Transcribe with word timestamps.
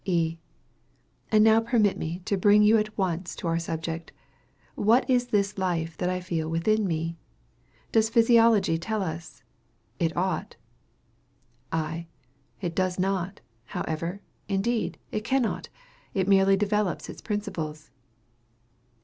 E. 0.03 0.39
And 1.31 1.43
now 1.43 1.59
permit 1.59 1.95
me 1.95 2.23
to 2.25 2.35
bring 2.35 2.63
you 2.63 2.79
at 2.79 2.97
once 2.97 3.35
to 3.35 3.47
our 3.47 3.59
subject. 3.59 4.11
What 4.73 5.07
is 5.07 5.27
this 5.27 5.59
life 5.59 5.95
that 5.99 6.09
I 6.09 6.19
feel 6.21 6.49
within 6.49 6.87
me? 6.87 7.17
Does 7.91 8.09
Physiology 8.09 8.79
tell 8.79 9.03
us? 9.03 9.43
It 9.99 10.17
ought. 10.17 10.55
I. 11.71 12.07
It 12.61 12.73
does 12.73 12.97
not, 12.97 13.41
however; 13.77 14.21
indeed, 14.49 14.97
it 15.11 15.23
cannot. 15.23 15.69
It 16.15 16.27
merely 16.27 16.57
develops 16.57 17.07
its 17.07 17.21
principles. 17.21 17.91